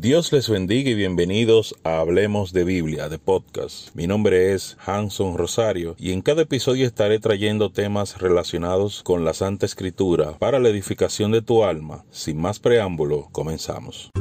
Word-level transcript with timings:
Dios 0.00 0.32
les 0.32 0.48
bendiga 0.48 0.90
y 0.90 0.94
bienvenidos 0.94 1.74
a 1.82 1.98
Hablemos 1.98 2.52
de 2.52 2.62
Biblia, 2.62 3.08
de 3.08 3.18
podcast. 3.18 3.92
Mi 3.96 4.06
nombre 4.06 4.52
es 4.52 4.76
Hanson 4.86 5.36
Rosario 5.36 5.96
y 5.98 6.12
en 6.12 6.22
cada 6.22 6.42
episodio 6.42 6.86
estaré 6.86 7.18
trayendo 7.18 7.72
temas 7.72 8.16
relacionados 8.18 9.02
con 9.02 9.24
la 9.24 9.34
Santa 9.34 9.66
Escritura 9.66 10.38
para 10.38 10.60
la 10.60 10.68
edificación 10.68 11.32
de 11.32 11.42
tu 11.42 11.64
alma. 11.64 12.04
Sin 12.12 12.40
más 12.40 12.60
preámbulo, 12.60 13.28
comenzamos. 13.32 14.12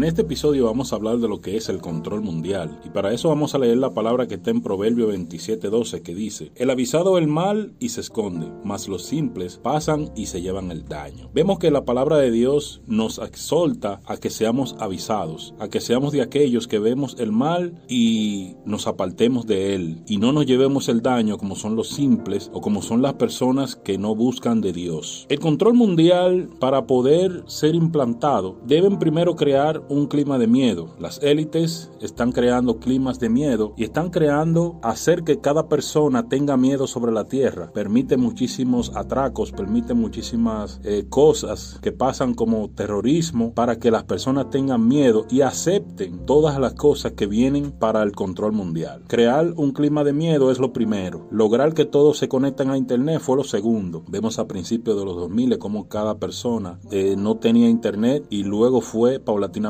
En 0.00 0.04
este 0.04 0.22
episodio 0.22 0.64
vamos 0.64 0.94
a 0.94 0.96
hablar 0.96 1.18
de 1.18 1.28
lo 1.28 1.42
que 1.42 1.58
es 1.58 1.68
el 1.68 1.82
control 1.82 2.22
mundial 2.22 2.80
y 2.86 2.88
para 2.88 3.12
eso 3.12 3.28
vamos 3.28 3.54
a 3.54 3.58
leer 3.58 3.76
la 3.76 3.92
palabra 3.92 4.26
que 4.26 4.36
está 4.36 4.50
en 4.50 4.62
Proverbio 4.62 5.12
27:12 5.12 6.00
que 6.00 6.14
dice, 6.14 6.52
el 6.54 6.70
avisado 6.70 7.18
el 7.18 7.26
mal 7.26 7.74
y 7.78 7.90
se 7.90 8.00
esconde, 8.00 8.50
mas 8.64 8.88
los 8.88 9.04
simples 9.04 9.58
pasan 9.58 10.10
y 10.16 10.24
se 10.24 10.40
llevan 10.40 10.70
el 10.70 10.88
daño. 10.88 11.28
Vemos 11.34 11.58
que 11.58 11.70
la 11.70 11.84
palabra 11.84 12.16
de 12.16 12.30
Dios 12.30 12.80
nos 12.86 13.18
exhorta 13.18 14.00
a 14.06 14.16
que 14.16 14.30
seamos 14.30 14.74
avisados, 14.78 15.54
a 15.58 15.68
que 15.68 15.82
seamos 15.82 16.12
de 16.12 16.22
aquellos 16.22 16.66
que 16.66 16.78
vemos 16.78 17.16
el 17.18 17.30
mal 17.30 17.84
y 17.86 18.54
nos 18.64 18.86
apartemos 18.86 19.46
de 19.46 19.74
él 19.74 20.02
y 20.06 20.16
no 20.16 20.32
nos 20.32 20.46
llevemos 20.46 20.88
el 20.88 21.02
daño 21.02 21.36
como 21.36 21.56
son 21.56 21.76
los 21.76 21.88
simples 21.90 22.50
o 22.54 22.62
como 22.62 22.80
son 22.80 23.02
las 23.02 23.12
personas 23.16 23.76
que 23.76 23.98
no 23.98 24.14
buscan 24.14 24.62
de 24.62 24.72
Dios. 24.72 25.26
El 25.28 25.40
control 25.40 25.74
mundial 25.74 26.48
para 26.58 26.86
poder 26.86 27.44
ser 27.48 27.74
implantado 27.74 28.56
deben 28.64 28.98
primero 28.98 29.36
crear 29.36 29.89
un 29.90 30.06
clima 30.06 30.38
de 30.38 30.46
miedo. 30.46 30.94
Las 30.98 31.22
élites 31.22 31.90
están 32.00 32.32
creando 32.32 32.78
climas 32.78 33.18
de 33.18 33.28
miedo 33.28 33.74
y 33.76 33.84
están 33.84 34.10
creando 34.10 34.78
hacer 34.82 35.24
que 35.24 35.40
cada 35.40 35.68
persona 35.68 36.28
tenga 36.28 36.56
miedo 36.56 36.86
sobre 36.86 37.12
la 37.12 37.24
tierra. 37.24 37.70
Permite 37.72 38.16
muchísimos 38.16 38.92
atracos, 38.94 39.52
permite 39.52 39.94
muchísimas 39.94 40.80
eh, 40.84 41.06
cosas 41.08 41.78
que 41.82 41.92
pasan 41.92 42.34
como 42.34 42.70
terrorismo 42.70 43.52
para 43.52 43.78
que 43.78 43.90
las 43.90 44.04
personas 44.04 44.50
tengan 44.50 44.86
miedo 44.86 45.26
y 45.28 45.42
acepten 45.42 46.24
todas 46.24 46.58
las 46.58 46.74
cosas 46.74 47.12
que 47.12 47.26
vienen 47.26 47.72
para 47.72 48.02
el 48.02 48.12
control 48.12 48.52
mundial. 48.52 49.02
Crear 49.08 49.52
un 49.56 49.72
clima 49.72 50.04
de 50.04 50.12
miedo 50.12 50.50
es 50.50 50.58
lo 50.58 50.72
primero. 50.72 51.26
Lograr 51.30 51.74
que 51.74 51.84
todos 51.84 52.18
se 52.18 52.28
conecten 52.28 52.70
a 52.70 52.78
internet 52.78 53.20
fue 53.20 53.36
lo 53.36 53.44
segundo. 53.44 54.04
Vemos 54.08 54.38
a 54.38 54.46
principios 54.46 54.96
de 54.96 55.04
los 55.04 55.16
2000 55.16 55.58
como 55.58 55.88
cada 55.88 56.18
persona 56.18 56.78
eh, 56.90 57.16
no 57.16 57.36
tenía 57.38 57.68
internet 57.68 58.24
y 58.30 58.44
luego 58.44 58.80
fue 58.80 59.18
paulatinamente 59.18 59.69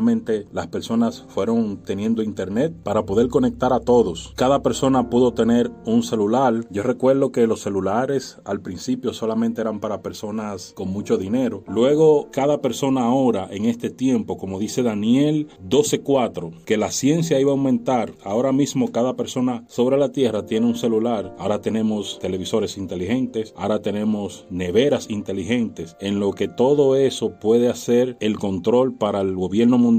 las 0.53 0.69
personas 0.69 1.27
fueron 1.29 1.83
teniendo 1.85 2.23
internet 2.23 2.75
para 2.83 3.05
poder 3.05 3.29
conectar 3.29 3.73
a 3.75 3.81
todos. 3.81 4.33
Cada 4.35 4.63
persona 4.63 5.11
pudo 5.11 5.35
tener 5.35 5.71
un 5.85 6.03
celular. 6.03 6.55
Yo 6.71 6.83
recuerdo 6.83 7.33
que 7.33 7.47
los 7.47 7.61
celulares 7.61 8.39
al 8.45 8.61
principio 8.61 9.13
solamente 9.13 9.61
eran 9.61 9.79
para 9.79 10.01
personas 10.01 10.73
con 10.75 10.91
mucho 10.91 11.19
dinero. 11.19 11.65
Luego 11.69 12.29
cada 12.33 12.63
persona 12.63 13.03
ahora 13.03 13.49
en 13.51 13.67
este 13.67 13.91
tiempo, 13.91 14.39
como 14.39 14.59
dice 14.59 14.83
Daniel 14.83 15.49
12.4, 15.69 16.65
que 16.65 16.79
la 16.79 16.91
ciencia 16.91 17.39
iba 17.39 17.51
a 17.51 17.55
aumentar. 17.55 18.15
Ahora 18.25 18.53
mismo 18.53 18.93
cada 18.93 19.17
persona 19.17 19.65
sobre 19.69 19.99
la 19.99 20.13
tierra 20.13 20.47
tiene 20.47 20.67
un 20.67 20.77
celular. 20.77 21.35
Ahora 21.39 21.61
tenemos 21.61 22.19
televisores 22.21 22.79
inteligentes. 22.79 23.53
Ahora 23.55 23.83
tenemos 23.83 24.47
neveras 24.49 25.11
inteligentes. 25.11 25.95
En 26.01 26.21
lo 26.21 26.33
que 26.33 26.49
todo 26.49 26.97
eso 26.97 27.39
puede 27.39 27.69
hacer 27.69 28.17
el 28.21 28.39
control 28.39 28.95
para 28.95 29.21
el 29.21 29.37
gobierno 29.37 29.77
mundial 29.77 29.90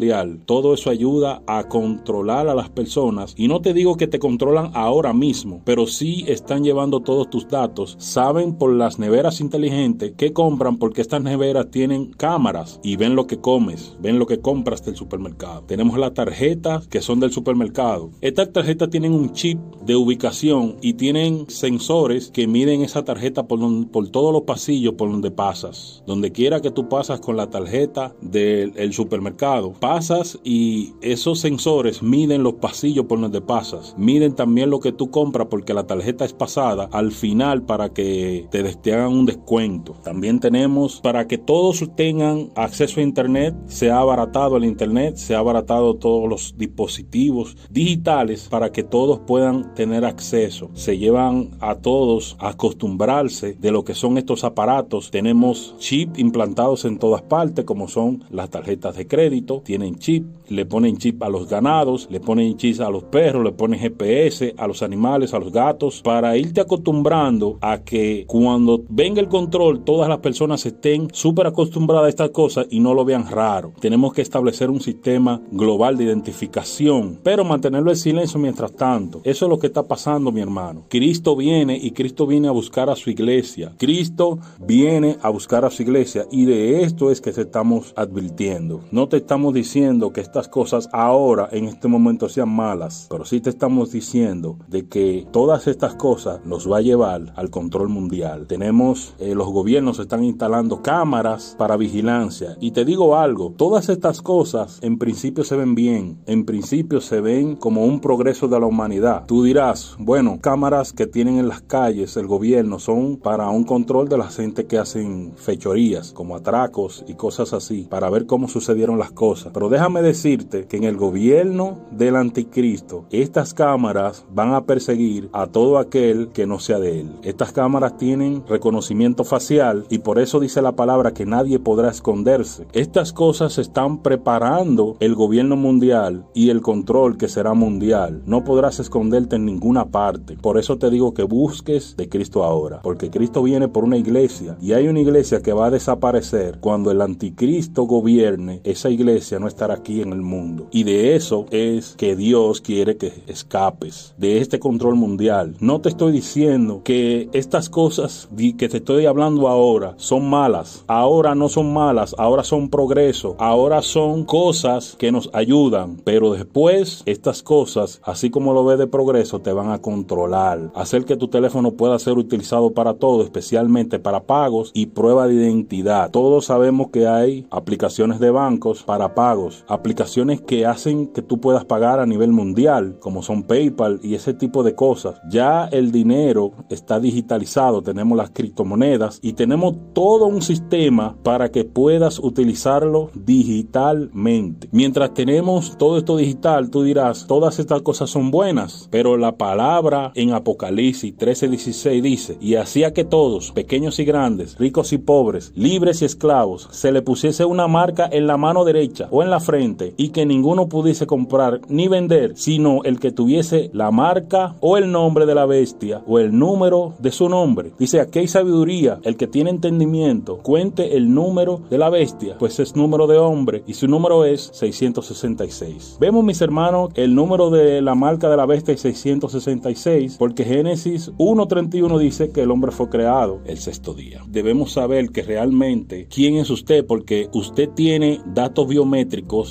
todo 0.45 0.73
eso 0.73 0.89
ayuda 0.89 1.41
a 1.47 1.67
controlar 1.67 2.47
a 2.47 2.55
las 2.55 2.69
personas. 2.69 3.33
Y 3.37 3.47
no 3.47 3.61
te 3.61 3.73
digo 3.73 3.97
que 3.97 4.07
te 4.07 4.19
controlan 4.19 4.71
ahora 4.73 5.13
mismo, 5.13 5.61
pero 5.65 5.87
sí 5.87 6.25
están 6.27 6.63
llevando 6.63 7.01
todos 7.01 7.29
tus 7.29 7.47
datos. 7.47 7.95
Saben 7.99 8.55
por 8.55 8.73
las 8.73 8.99
neveras 8.99 9.41
inteligentes 9.41 10.13
que 10.15 10.33
compran 10.33 10.77
porque 10.77 11.01
estas 11.01 11.21
neveras 11.21 11.71
tienen 11.71 12.11
cámaras 12.11 12.79
y 12.83 12.95
ven 12.95 13.15
lo 13.15 13.27
que 13.27 13.39
comes, 13.39 13.97
ven 13.99 14.19
lo 14.19 14.25
que 14.25 14.39
compras 14.39 14.85
del 14.85 14.95
supermercado. 14.95 15.63
Tenemos 15.63 15.97
las 15.97 16.13
tarjetas 16.13 16.87
que 16.87 17.01
son 17.01 17.19
del 17.19 17.31
supermercado. 17.31 18.11
Estas 18.21 18.51
tarjetas 18.51 18.89
tienen 18.89 19.13
un 19.13 19.33
chip 19.33 19.59
de 19.85 19.95
ubicación 19.95 20.77
y 20.81 20.93
tienen 20.93 21.49
sensores 21.49 22.31
que 22.31 22.47
miden 22.47 22.81
esa 22.81 23.03
tarjeta 23.03 23.47
por, 23.47 23.59
por 23.89 24.09
todos 24.09 24.33
los 24.33 24.43
pasillos 24.43 24.93
por 24.93 25.11
donde 25.11 25.31
pasas. 25.31 26.03
Donde 26.05 26.31
quiera 26.31 26.61
que 26.61 26.71
tú 26.71 26.89
pasas 26.89 27.19
con 27.19 27.37
la 27.37 27.49
tarjeta 27.49 28.13
del 28.21 28.93
supermercado, 28.93 29.73
pasas 29.81 30.39
y 30.43 30.93
esos 31.01 31.39
sensores 31.39 32.03
miden 32.03 32.43
los 32.43 32.53
pasillos 32.53 33.07
por 33.07 33.19
donde 33.19 33.41
pasas, 33.41 33.95
miden 33.97 34.35
también 34.35 34.69
lo 34.69 34.79
que 34.79 34.91
tú 34.91 35.09
compras 35.09 35.47
porque 35.49 35.73
la 35.73 35.87
tarjeta 35.87 36.23
es 36.23 36.33
pasada 36.33 36.87
al 36.91 37.11
final 37.11 37.63
para 37.63 37.91
que 37.91 38.47
te, 38.51 38.63
te 38.75 38.93
hagan 38.93 39.11
un 39.11 39.25
descuento. 39.25 39.93
También 40.03 40.39
tenemos 40.39 41.01
para 41.01 41.27
que 41.27 41.39
todos 41.39 41.83
tengan 41.95 42.51
acceso 42.55 42.99
a 42.99 43.03
internet, 43.03 43.55
se 43.65 43.89
ha 43.89 43.97
abaratado 43.97 44.55
el 44.55 44.65
internet, 44.65 45.15
se 45.15 45.33
ha 45.33 45.39
abaratado 45.39 45.95
todos 45.95 46.29
los 46.29 46.55
dispositivos 46.57 47.57
digitales 47.71 48.47
para 48.49 48.71
que 48.71 48.83
todos 48.83 49.21
puedan 49.25 49.73
tener 49.73 50.05
acceso. 50.05 50.69
Se 50.73 50.99
llevan 50.99 51.57
a 51.59 51.75
todos 51.75 52.37
a 52.39 52.49
acostumbrarse 52.49 53.53
de 53.59 53.71
lo 53.71 53.83
que 53.83 53.95
son 53.95 54.19
estos 54.19 54.43
aparatos. 54.43 55.09
Tenemos 55.09 55.75
chip 55.79 56.19
implantados 56.19 56.85
en 56.85 56.99
todas 56.99 57.23
partes 57.23 57.65
como 57.65 57.87
son 57.87 58.23
las 58.29 58.51
tarjetas 58.51 58.95
de 58.95 59.07
crédito, 59.07 59.63
tienen 59.71 59.95
chip, 59.95 60.25
le 60.49 60.65
ponen 60.65 60.97
chip 60.97 61.23
a 61.23 61.29
los 61.29 61.47
ganados, 61.47 62.09
le 62.11 62.19
ponen 62.19 62.57
chip 62.57 62.81
a 62.81 62.89
los 62.89 63.03
perros, 63.03 63.41
le 63.41 63.53
ponen 63.53 63.79
GPS 63.79 64.53
a 64.57 64.67
los 64.67 64.83
animales, 64.83 65.33
a 65.33 65.39
los 65.39 65.53
gatos, 65.53 66.01
para 66.01 66.35
irte 66.35 66.59
acostumbrando 66.59 67.57
a 67.61 67.77
que 67.77 68.25
cuando 68.27 68.81
venga 68.89 69.21
el 69.21 69.29
control 69.29 69.85
todas 69.85 70.09
las 70.09 70.17
personas 70.17 70.65
estén 70.65 71.07
súper 71.13 71.47
acostumbradas 71.47 72.07
a 72.07 72.09
estas 72.09 72.29
cosas 72.31 72.67
y 72.69 72.81
no 72.81 72.93
lo 72.93 73.05
vean 73.05 73.31
raro. 73.31 73.71
Tenemos 73.79 74.11
que 74.11 74.21
establecer 74.21 74.69
un 74.69 74.81
sistema 74.81 75.41
global 75.51 75.95
de 75.95 76.03
identificación, 76.03 77.17
pero 77.23 77.45
mantenerlo 77.45 77.91
en 77.91 77.95
silencio 77.95 78.41
mientras 78.41 78.73
tanto. 78.73 79.21
Eso 79.23 79.45
es 79.45 79.49
lo 79.49 79.57
que 79.57 79.67
está 79.67 79.83
pasando, 79.83 80.33
mi 80.33 80.41
hermano. 80.41 80.83
Cristo 80.89 81.37
viene 81.37 81.79
y 81.81 81.91
Cristo 81.91 82.27
viene 82.27 82.49
a 82.49 82.51
buscar 82.51 82.89
a 82.89 82.97
su 82.97 83.09
iglesia. 83.09 83.73
Cristo 83.77 84.37
viene 84.59 85.15
a 85.21 85.29
buscar 85.29 85.63
a 85.63 85.69
su 85.69 85.81
iglesia 85.81 86.25
y 86.29 86.43
de 86.43 86.83
esto 86.83 87.09
es 87.09 87.21
que 87.21 87.31
te 87.31 87.43
estamos 87.43 87.93
advirtiendo. 87.95 88.81
No 88.91 89.07
te 89.07 89.15
estamos 89.15 89.53
diciendo 89.53 89.60
diciendo 89.61 90.11
que 90.11 90.21
estas 90.21 90.47
cosas 90.47 90.89
ahora, 90.91 91.47
en 91.51 91.65
este 91.65 91.87
momento, 91.87 92.27
sean 92.29 92.49
malas, 92.49 93.05
pero 93.11 93.25
sí 93.25 93.41
te 93.41 93.51
estamos 93.51 93.91
diciendo 93.91 94.57
de 94.67 94.87
que 94.87 95.27
todas 95.31 95.67
estas 95.67 95.93
cosas 95.93 96.43
nos 96.45 96.69
va 96.69 96.77
a 96.77 96.81
llevar 96.81 97.31
al 97.35 97.51
control 97.51 97.89
mundial. 97.89 98.47
Tenemos, 98.47 99.13
eh, 99.19 99.35
los 99.35 99.47
gobiernos 99.49 99.99
están 99.99 100.23
instalando 100.23 100.81
cámaras 100.81 101.55
para 101.59 101.77
vigilancia. 101.77 102.57
Y 102.59 102.71
te 102.71 102.85
digo 102.85 103.15
algo, 103.17 103.53
todas 103.55 103.89
estas 103.89 104.23
cosas 104.23 104.79
en 104.81 104.97
principio 104.97 105.43
se 105.43 105.55
ven 105.55 105.75
bien, 105.75 106.17
en 106.25 106.43
principio 106.45 106.99
se 106.99 107.21
ven 107.21 107.55
como 107.55 107.85
un 107.85 107.99
progreso 107.99 108.47
de 108.47 108.59
la 108.59 108.65
humanidad. 108.65 109.25
Tú 109.27 109.43
dirás, 109.43 109.95
bueno, 109.99 110.39
cámaras 110.41 110.91
que 110.91 111.05
tienen 111.05 111.37
en 111.37 111.49
las 111.49 111.61
calles 111.61 112.17
el 112.17 112.25
gobierno 112.25 112.79
son 112.79 113.17
para 113.17 113.47
un 113.49 113.63
control 113.63 114.09
de 114.09 114.17
la 114.17 114.29
gente 114.31 114.65
que 114.65 114.79
hacen 114.79 115.33
fechorías, 115.35 116.13
como 116.13 116.35
atracos 116.35 117.05
y 117.07 117.13
cosas 117.13 117.53
así, 117.53 117.85
para 117.87 118.09
ver 118.09 118.25
cómo 118.25 118.47
sucedieron 118.47 118.97
las 118.97 119.11
cosas. 119.11 119.50
Pero 119.53 119.69
déjame 119.69 120.01
decirte 120.01 120.65
que 120.67 120.77
en 120.77 120.83
el 120.83 120.97
gobierno 120.97 121.79
del 121.91 122.15
anticristo, 122.15 123.05
estas 123.11 123.53
cámaras 123.53 124.25
van 124.33 124.53
a 124.53 124.65
perseguir 124.65 125.29
a 125.33 125.47
todo 125.47 125.77
aquel 125.77 126.29
que 126.29 126.47
no 126.47 126.59
sea 126.59 126.79
de 126.79 127.01
él. 127.01 127.11
Estas 127.23 127.51
cámaras 127.51 127.97
tienen 127.97 128.43
reconocimiento 128.47 129.23
facial 129.23 129.85
y 129.89 129.99
por 129.99 130.19
eso 130.19 130.39
dice 130.39 130.61
la 130.61 130.73
palabra 130.73 131.13
que 131.13 131.25
nadie 131.25 131.59
podrá 131.59 131.89
esconderse. 131.89 132.65
Estas 132.73 133.13
cosas 133.13 133.57
están 133.57 134.01
preparando 134.01 134.95
el 134.99 135.15
gobierno 135.15 135.55
mundial 135.55 136.25
y 136.33 136.49
el 136.49 136.61
control 136.61 137.17
que 137.17 137.27
será 137.27 137.53
mundial. 137.53 138.21
No 138.25 138.43
podrás 138.43 138.79
esconderte 138.79 139.35
en 139.35 139.45
ninguna 139.45 139.85
parte. 139.85 140.37
Por 140.37 140.57
eso 140.57 140.77
te 140.77 140.89
digo 140.89 141.13
que 141.13 141.23
busques 141.23 141.95
de 141.97 142.09
Cristo 142.09 142.43
ahora, 142.43 142.81
porque 142.81 143.09
Cristo 143.09 143.43
viene 143.43 143.67
por 143.67 143.83
una 143.83 143.97
iglesia 143.97 144.57
y 144.61 144.73
hay 144.73 144.87
una 144.87 144.99
iglesia 144.99 145.41
que 145.41 145.53
va 145.53 145.67
a 145.67 145.71
desaparecer 145.71 146.59
cuando 146.59 146.91
el 146.91 147.01
anticristo 147.01 147.83
gobierne. 147.83 148.61
Esa 148.63 148.89
iglesia 148.89 149.39
no 149.41 149.47
estar 149.47 149.71
aquí 149.71 150.01
en 150.01 150.13
el 150.13 150.21
mundo. 150.21 150.67
Y 150.71 150.83
de 150.83 151.15
eso 151.15 151.47
es 151.51 151.95
que 151.97 152.15
Dios 152.15 152.61
quiere 152.61 152.95
que 152.95 153.23
escapes 153.27 154.13
de 154.17 154.37
este 154.37 154.59
control 154.59 154.95
mundial. 154.95 155.55
No 155.59 155.81
te 155.81 155.89
estoy 155.89 156.13
diciendo 156.13 156.81
que 156.83 157.27
estas 157.33 157.69
cosas 157.69 158.29
que 158.57 158.69
te 158.69 158.77
estoy 158.77 159.07
hablando 159.07 159.47
ahora 159.47 159.95
son 159.97 160.29
malas. 160.29 160.85
Ahora 160.87 161.35
no 161.35 161.49
son 161.49 161.73
malas, 161.73 162.15
ahora 162.17 162.43
son 162.43 162.69
progreso. 162.69 163.35
Ahora 163.39 163.81
son 163.81 164.23
cosas 164.23 164.95
que 164.97 165.11
nos 165.11 165.29
ayudan. 165.33 165.97
Pero 166.03 166.33
después 166.33 167.03
estas 167.05 167.43
cosas, 167.43 167.99
así 168.03 168.29
como 168.29 168.53
lo 168.53 168.63
ves 168.63 168.77
de 168.77 168.87
progreso, 168.87 169.41
te 169.41 169.51
van 169.51 169.71
a 169.71 169.81
controlar. 169.81 170.71
Hacer 170.75 171.05
que 171.05 171.17
tu 171.17 171.27
teléfono 171.27 171.71
pueda 171.71 171.97
ser 171.99 172.17
utilizado 172.17 172.71
para 172.71 172.93
todo, 172.93 173.23
especialmente 173.23 173.99
para 173.99 174.23
pagos 174.23 174.71
y 174.73 174.87
prueba 174.87 175.27
de 175.27 175.35
identidad. 175.35 176.11
Todos 176.11 176.45
sabemos 176.45 176.89
que 176.91 177.07
hay 177.07 177.47
aplicaciones 177.49 178.19
de 178.19 178.29
bancos 178.29 178.83
para 178.83 179.15
pagos 179.15 179.30
aplicaciones 179.67 180.41
que 180.41 180.65
hacen 180.65 181.07
que 181.07 181.21
tú 181.21 181.39
puedas 181.39 181.65
pagar 181.65 181.99
a 181.99 182.05
nivel 182.05 182.31
mundial, 182.31 182.97
como 182.99 183.23
son 183.23 183.43
PayPal 183.43 183.99
y 184.03 184.15
ese 184.15 184.33
tipo 184.33 184.63
de 184.63 184.75
cosas. 184.75 185.21
Ya 185.29 185.65
el 185.71 185.91
dinero 185.91 186.51
está 186.69 186.99
digitalizado, 186.99 187.81
tenemos 187.81 188.17
las 188.17 188.31
criptomonedas 188.31 189.19
y 189.21 189.33
tenemos 189.33 189.75
todo 189.93 190.27
un 190.27 190.41
sistema 190.41 191.15
para 191.23 191.51
que 191.51 191.63
puedas 191.63 192.19
utilizarlo 192.19 193.09
digitalmente. 193.13 194.67
Mientras 194.71 195.13
tenemos 195.13 195.77
todo 195.77 195.97
esto 195.97 196.17
digital, 196.17 196.69
tú 196.69 196.83
dirás, 196.83 197.27
todas 197.27 197.59
estas 197.59 197.81
cosas 197.81 198.09
son 198.09 198.31
buenas, 198.31 198.87
pero 198.91 199.17
la 199.17 199.37
palabra 199.37 200.11
en 200.15 200.33
Apocalipsis 200.33 201.15
13:16 201.17 202.01
dice, 202.01 202.37
y 202.41 202.55
hacía 202.55 202.93
que 202.93 203.05
todos, 203.05 203.51
pequeños 203.51 203.99
y 203.99 204.05
grandes, 204.05 204.57
ricos 204.57 204.93
y 204.93 204.97
pobres, 204.97 205.51
libres 205.55 206.01
y 206.01 206.05
esclavos, 206.05 206.67
se 206.71 206.91
le 206.91 207.01
pusiese 207.01 207.45
una 207.45 207.67
marca 207.67 208.09
en 208.11 208.27
la 208.27 208.37
mano 208.37 208.63
derecha 208.65 209.07
o 209.11 209.21
en 209.21 209.29
la 209.29 209.39
frente 209.39 209.93
y 209.97 210.09
que 210.09 210.25
ninguno 210.25 210.67
pudiese 210.67 211.05
comprar 211.05 211.61
ni 211.67 211.87
vender, 211.87 212.33
sino 212.35 212.83
el 212.83 212.99
que 212.99 213.11
tuviese 213.11 213.69
la 213.73 213.91
marca 213.91 214.55
o 214.61 214.77
el 214.77 214.91
nombre 214.91 215.25
de 215.25 215.35
la 215.35 215.45
bestia 215.45 216.01
o 216.07 216.17
el 216.19 216.37
número 216.37 216.93
de 216.99 217.11
su 217.11 217.29
nombre. 217.29 217.73
Dice, 217.77 217.99
aquí 217.99 218.19
hay 218.19 218.27
sabiduría, 218.27 218.99
el 219.03 219.17
que 219.17 219.27
tiene 219.27 219.49
entendimiento, 219.49 220.37
cuente 220.37 220.95
el 220.97 221.13
número 221.13 221.61
de 221.69 221.77
la 221.77 221.89
bestia, 221.89 222.37
pues 222.39 222.59
es 222.59 222.75
número 222.75 223.07
de 223.07 223.17
hombre 223.17 223.63
y 223.67 223.73
su 223.73 223.87
número 223.87 224.25
es 224.25 224.49
666. 224.53 225.97
Vemos 225.99 226.23
mis 226.23 226.41
hermanos, 226.41 226.91
el 226.95 227.13
número 227.13 227.49
de 227.49 227.81
la 227.81 227.95
marca 227.95 228.29
de 228.29 228.37
la 228.37 228.45
bestia 228.45 228.73
es 228.73 228.81
666 228.81 230.15
porque 230.17 230.45
Génesis 230.45 231.11
1.31 231.17 231.99
dice 231.99 232.31
que 232.31 232.43
el 232.43 232.51
hombre 232.51 232.71
fue 232.71 232.89
creado 232.89 233.41
el 233.45 233.57
sexto 233.57 233.93
día. 233.93 234.21
Debemos 234.27 234.71
saber 234.71 235.09
que 235.09 235.23
realmente 235.23 236.07
quién 236.09 236.35
es 236.35 236.49
usted 236.49 236.85
porque 236.85 237.27
usted 237.33 237.69
tiene 237.69 238.21
datos 238.25 238.67
biométricos 238.67 239.00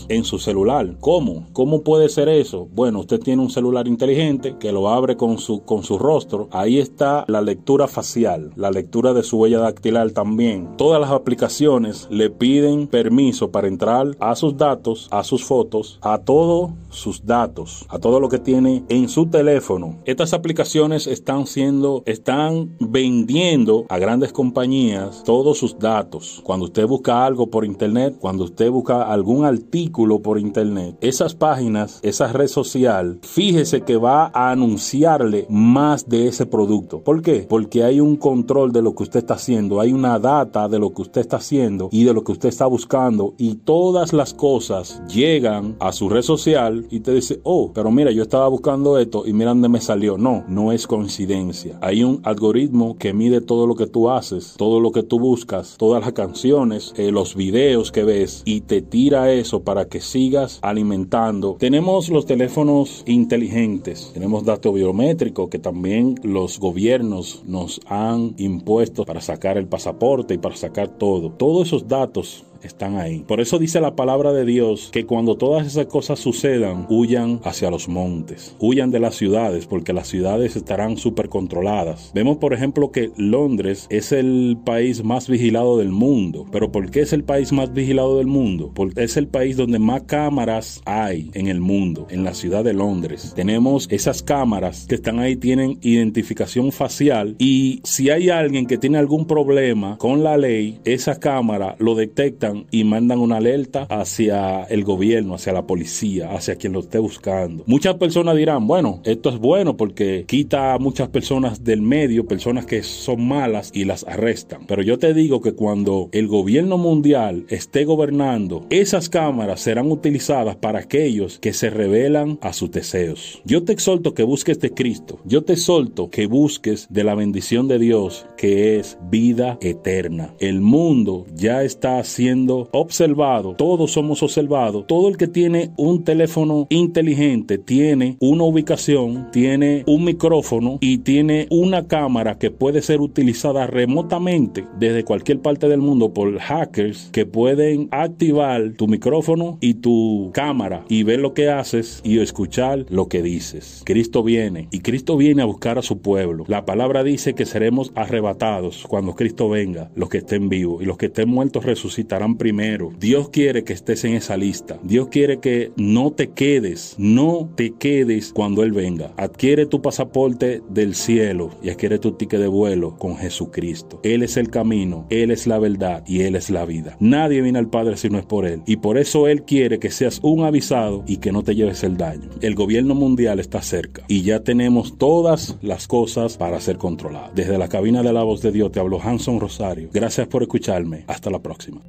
en 0.09 0.25
su 0.25 0.39
celular. 0.39 0.97
¿Cómo? 1.01 1.47
¿Cómo 1.53 1.83
puede 1.83 2.09
ser 2.09 2.29
eso? 2.29 2.69
Bueno, 2.73 3.01
usted 3.01 3.21
tiene 3.21 3.43
un 3.43 3.51
celular 3.51 3.89
inteligente 3.89 4.57
que 4.59 4.73
lo 4.73 4.89
abre 4.89 5.17
con 5.17 5.39
su, 5.39 5.65
con 5.65 5.83
su 5.83 5.99
rostro. 5.99 6.49
Ahí 6.51 6.79
está 6.79 7.25
la 7.29 7.41
lectura 7.41 7.89
facial, 7.89 8.53
la 8.57 8.71
lectura 8.71 9.13
de 9.13 9.23
su 9.23 9.39
huella 9.39 9.59
dactilar 9.59 10.11
también. 10.11 10.77
Todas 10.77 11.01
las 11.01 11.11
aplicaciones 11.11 12.09
le 12.11 12.31
piden 12.31 12.87
permiso 12.87 13.51
para 13.51 13.69
entrar 13.69 14.17
a 14.21 14.35
sus 14.37 14.57
datos, 14.57 15.09
a 15.11 15.25
sus 15.25 15.45
fotos, 15.45 15.99
a 16.03 16.19
todos 16.19 16.71
sus 16.91 17.25
datos, 17.25 17.87
a 17.89 17.99
todo 17.99 18.21
lo 18.21 18.29
que 18.29 18.39
tiene 18.39 18.85
en 18.89 19.09
su 19.09 19.27
teléfono. 19.27 19.99
Estas 20.05 20.33
aplicaciones 20.33 21.07
están 21.07 21.47
siendo, 21.47 22.03
están 22.07 22.77
vendiendo 22.81 23.87
a 23.89 23.99
grandes 23.99 24.33
compañías 24.33 25.23
todos 25.25 25.59
sus 25.59 25.79
datos. 25.79 26.41
Cuando 26.45 26.67
usted 26.67 26.87
busca 26.87 27.25
algo 27.25 27.49
por 27.49 27.65
internet, 27.65 28.17
cuando 28.19 28.45
usted 28.45 28.71
busca 28.71 29.03
algún 29.03 29.45
artículo 29.45 30.21
por 30.21 30.39
internet, 30.39 30.97
esas 31.01 31.35
páginas, 31.35 32.01
esa 32.03 32.33
red 32.33 32.49
social, 32.49 33.19
fíjese 33.23 33.83
que 33.83 33.97
va 33.97 34.31
a 34.35 34.51
anunciarle 34.51 35.47
más 35.49 36.09
de 36.09 36.29
ese 36.29 36.47
producto. 36.47 37.03
¿Por 37.03 37.23
qué? 37.23 37.47
Porque 37.49 37.85
hay 37.85 38.01
un 38.01 38.17
control 38.17 38.73
de 38.73 38.83
lo 38.83 38.95
que 38.95 39.05
usted 39.05 39.21
está 39.21 39.35
haciendo, 39.35 39.81
hay 39.81 39.93
una 39.93 40.19
data 40.19 40.69
de 40.69 40.79
lo 40.79 40.93
que 40.93 41.03
usted 41.03 41.21
está 41.21 41.37
haciendo 41.37 41.89
y 41.93 42.05
de 42.05 42.15
lo 42.15 42.25
que 42.25 42.33
usted 42.33 42.49
está 42.49 42.67
buscando 42.67 43.35
y 43.39 43.57
todas 43.57 44.13
las 44.13 44.35
cosas 44.35 45.03
llegan 45.09 45.77
a 45.81 45.93
su 45.93 46.09
red 46.09 46.23
social 46.23 46.80
y 46.91 47.01
te 47.01 47.13
dice, 47.13 47.41
oh, 47.43 47.73
pero 47.75 47.91
mira, 47.91 48.11
yo 48.11 48.23
estaba 48.23 48.49
buscando 48.49 48.99
esto 48.99 49.27
y 49.27 49.33
mira 49.33 49.51
dónde 49.51 49.69
me 49.69 49.81
salió. 49.81 50.19
No, 50.19 50.45
no 50.49 50.73
es 50.73 50.87
coincidencia. 50.87 51.79
Hay 51.81 52.05
un 52.05 52.21
algoritmo 52.25 52.97
que 52.99 53.13
mide 53.13 53.41
todo 53.41 53.67
lo 53.67 53.75
que 53.75 53.87
tú 53.87 54.11
haces, 54.11 54.55
todo 54.57 54.81
lo 54.81 54.93
que 54.93 55.03
tú 55.03 55.19
buscas, 55.19 55.77
todas 55.79 56.03
las 56.03 56.13
canciones, 56.13 56.93
eh, 56.97 57.11
los 57.11 57.35
videos 57.35 57.93
que 57.93 58.05
ves 58.05 58.43
y 58.45 58.63
te 58.63 58.83
tira 58.83 59.33
eso 59.33 59.63
para 59.63 59.87
que 59.87 60.01
sigas 60.01 60.59
alimentando. 60.63 61.57
Tenemos 61.59 62.09
los 62.09 62.27
teléfonos 62.27 63.03
inteligentes, 63.07 64.11
tenemos 64.15 64.45
datos 64.45 64.75
biométricos 64.75 65.49
que 65.49 65.59
también 65.59 66.15
los 66.23 66.59
gobiernos 66.59 67.43
nos 67.47 67.81
han 67.87 68.35
impuesto 68.39 69.05
para 69.05 69.21
sacar 69.21 69.59
el 69.59 69.67
pasaporte 69.67 70.35
y 70.35 70.39
para 70.39 70.57
sacar 70.57 70.89
todo. 70.89 71.31
Todos 71.31 71.69
esos 71.69 71.89
datos 71.89 72.45
están 72.63 72.99
ahí. 72.99 73.25
Por 73.27 73.41
eso 73.41 73.59
dice 73.59 73.81
la 73.81 73.97
palabra 73.97 74.33
de 74.33 74.45
Dios 74.45 74.91
que 74.93 75.07
cuando 75.07 75.37
todas 75.37 75.67
esas 75.67 75.87
cosas 75.87 76.19
sucedan, 76.19 76.87
huyan 76.89 77.41
hacia 77.45 77.71
los 77.71 77.89
montes, 77.89 78.57
huyan 78.59 78.91
de 78.91 79.01
las 79.01 79.15
ciudades, 79.15 79.67
porque 79.67 79.93
las 79.93 80.09
ciudades 80.09 80.57
estarán 80.57 80.97
súper 80.97 81.29
controladas. 81.29 82.11
Vemos, 82.15 82.39
por 82.39 82.55
ejemplo, 82.55 82.91
que 82.91 83.11
Londres 83.17 83.87
es 83.91 84.13
el 84.13 84.59
país 84.65 85.05
más 85.05 85.29
vigilado 85.29 85.79
del 85.79 85.91
mundo. 85.91 86.47
¿Pero 86.51 86.73
por 86.73 86.91
qué 86.91 87.01
es 87.01 87.13
el 87.13 87.25
país 87.25 87.53
más 87.53 87.73
vigilado 87.73 88.19
del 88.19 88.27
mundo? 88.27 88.73
Porque 88.75 89.05
es 89.05 89.17
el 89.17 89.29
país 89.29 89.57
donde 89.57 89.79
más 89.79 90.03
cámaras 90.03 90.83
hay 90.85 91.31
en 91.35 91.49
el 91.49 91.61
mundo, 91.61 92.07
en 92.11 92.25
la 92.25 92.35
ciudad 92.35 92.65
de 92.65 92.73
Londres. 92.73 93.33
Tenemos 93.35 93.87
esas 93.91 94.23
cámaras 94.23 94.87
que 94.87 94.97
están 94.97 95.19
ahí, 95.19 95.37
tienen 95.37 95.79
identificación 95.83 96.73
facial 96.73 97.37
y 97.39 97.81
si 97.85 98.11
hay 98.11 98.31
alguien 98.31 98.67
que 98.67 98.79
tiene 98.79 98.99
algún 98.99 99.27
problema 99.27 99.97
con 99.99 100.23
la 100.23 100.37
ley, 100.37 100.81
esa 100.85 101.19
cámara 101.19 101.77
lo 101.79 101.95
detecta 101.95 102.50
y 102.71 102.85
mandan 102.85 103.19
una 103.19 103.37
alerta 103.39 103.87
hacia 103.89 104.65
el 104.65 104.85
gobierno, 104.85 105.35
hacia 105.35 105.53
la 105.53 105.67
policía, 105.67 106.33
hacia 106.33 106.57
quien 106.57 106.73
lo 106.73 106.81
esté 106.81 106.99
buscando. 106.99 107.65
Muchas 107.67 107.97
personas 107.97 108.37
dirán, 108.37 108.67
bueno, 108.67 109.01
esto 109.05 109.31
es 109.31 109.39
bueno 109.39 109.77
porque 109.77 110.25
quita 110.27 110.75
a 110.75 110.79
muchas 110.79 111.09
personas 111.09 111.65
del 111.65 111.83
medio, 111.83 112.27
personas 112.27 112.67
que 112.67 112.83
son 112.83 113.27
malas 113.27 113.71
y 113.75 113.85
las 113.85 114.05
arrestan. 114.05 114.67
Pero 114.67 114.83
yo 114.83 114.99
te 114.99 115.15
digo 115.15 115.41
que 115.41 115.53
cuando 115.53 116.09
el 116.13 116.29
gobierno 116.29 116.79
mundial 116.79 117.47
esté 117.49 117.85
gobernando, 117.85 118.67
esas 118.71 119.09
cámaras 119.09 119.61
serán 119.61 119.91
utilizadas 119.91 120.57
para 120.57 120.81
aquellos 120.81 121.39
que 121.39 121.53
se 121.53 121.71
rebelan 121.71 122.39
a 122.41 122.53
sus 122.53 122.71
deseos. 122.71 123.43
Yo 123.45 123.65
te 123.65 123.73
exhorto 123.73 124.15
que 124.15 124.23
busques 124.23 124.61
de 124.61 124.73
Cristo. 124.73 125.21
Yo 125.25 125.43
te 125.43 125.55
exhorto 125.55 126.11
que 126.11 126.27
busques 126.27 126.87
de 126.91 127.05
la 127.05 127.15
bendición 127.15 127.69
de 127.69 127.79
Dios 127.79 128.27
que 128.37 128.79
es 128.79 128.99
vida 129.11 129.59
eterna. 129.61 130.35
El 130.39 130.61
mundo 130.61 131.27
ya 131.35 131.63
está 131.63 132.03
siendo 132.41 132.69
observado, 132.73 133.55
todos 133.55 133.93
somos 133.93 134.23
observados, 134.23 134.87
todo 134.87 135.09
el 135.09 135.17
que 135.19 135.29
tiene 135.29 135.73
un 135.77 136.05
teléfono 136.05 136.67
inteligente 136.71 137.59
tiene 137.59 138.17
una 138.21 138.45
ubicación, 138.45 139.29
tiene 139.31 139.85
un 139.87 140.05
micrófono 140.05 140.79
y 140.81 140.99
tiene 140.99 141.49
una 141.51 141.87
cámara 141.87 142.39
que 142.39 142.51
puede 142.51 142.81
ser 142.81 143.01
utilizada 143.01 143.67
remotamente 143.67 144.65
desde 144.79 145.05
cualquier 145.05 145.41
parte 145.41 145.69
del 145.69 145.81
mundo 145.81 146.15
por 146.15 146.39
hackers 146.39 147.11
que 147.13 147.27
pueden 147.27 147.89
activar 147.91 148.73
tu 148.73 148.87
micrófono 148.87 149.59
y 149.61 149.75
tu 149.75 150.31
cámara 150.33 150.85
y 150.89 151.03
ver 151.03 151.21
lo 151.21 151.35
que 151.35 151.51
haces 151.51 152.01
y 152.05 152.21
escuchar 152.21 152.87
lo 152.89 153.09
que 153.09 153.23
dices. 153.23 153.83
Cristo 153.85 154.23
viene 154.23 154.69
y 154.71 154.81
Cristo 154.81 155.19
viene 155.19 155.43
a 155.43 155.47
buscar 155.47 155.79
a 155.79 155.83
su 155.83 155.99
pueblo. 155.99 156.45
La 156.49 156.65
palabra 156.65 157.05
dice 157.05 157.35
que 157.35 157.45
seremos 157.45 157.93
arrebatados 157.95 158.87
cuando 158.89 159.15
Cristo 159.15 159.51
venga, 159.51 159.91
los 159.95 160.09
que 160.09 160.19
estén 160.19 160.49
vivos 160.49 160.83
y 160.83 160.87
los 160.87 160.97
que 160.97 161.07
estén 161.07 161.29
muertos 161.29 161.65
resucitarán 161.65 162.30
primero. 162.37 162.91
Dios 162.99 163.31
quiere 163.31 163.65
que 163.65 163.73
estés 163.73 164.05
en 164.05 164.15
esa 164.15 164.37
lista. 164.37 164.79
Dios 164.83 165.09
quiere 165.09 165.41
que 165.41 165.73
no 165.77 166.13
te 166.13 166.31
quedes, 166.31 166.95
no 166.99 167.51
te 167.55 167.73
quedes 167.73 168.33
cuando 168.33 168.63
Él 168.63 168.73
venga. 168.73 169.13
Adquiere 169.17 169.67
tu 169.67 169.83
pasaporte 169.83 170.63
del 170.69 170.95
cielo 170.95 171.51
y 171.63 171.71
adquiere 171.71 171.99
tu 171.99 172.13
ticket 172.13 172.41
de 172.41 172.49
vuelo 172.49 172.97
con 172.97 173.17
Jesucristo. 173.17 174.01
Él 174.03 174.23
es 174.23 174.37
el 174.37 174.51
camino, 174.51 175.07
Él 175.11 175.31
es 175.31 175.47
la 175.47 175.59
verdad 175.59 176.03
y 176.07 176.23
Él 176.23 176.37
es 176.37 176.51
la 176.51 176.65
vida. 176.65 176.97
Nadie 177.01 177.43
viene 177.43 177.59
al 177.59 177.71
Padre 177.71 177.97
si 177.97 178.11
no 178.11 178.19
es 178.19 178.25
por 178.25 178.47
Él. 178.47 178.63
Y 178.67 178.77
por 178.77 178.99
eso 178.99 179.29
Él 179.29 179.43
quiere 179.43 179.79
que 179.79 179.91
seas 179.91 180.21
un 180.23 180.45
avisado 180.45 181.05
y 181.07 181.19
que 181.19 181.33
no 181.33 181.43
te 181.43 181.55
lleves 181.55 181.85
el 181.85 181.97
daño. 181.97 182.29
El 182.41 182.55
gobierno 182.55 182.95
mundial 182.95 183.41
está 183.41 183.63
cerca 183.63 184.05
y 184.09 184.23
ya 184.23 184.41
tenemos 184.41 184.99
todas 184.99 185.57
las 185.63 185.87
cosas 185.87 186.37
para 186.37 186.61
ser 186.61 186.79
controladas. 186.79 187.35
Desde 187.35 187.59
la 187.59 187.69
cabina 187.69 188.03
de 188.03 188.13
la 188.13 188.23
voz 188.23 188.43
de 188.43 188.53
Dios 188.53 188.73
te 188.73 188.81
habló 188.81 189.01
Hanson 189.01 189.41
Rosario. 189.41 189.89
Gracias 189.93 190.27
por 190.29 190.43
escucharme. 190.43 191.05
Hasta 191.07 191.31
la 191.31 191.41
próxima. 191.41 191.81